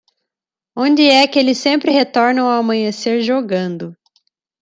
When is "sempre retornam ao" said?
1.59-2.61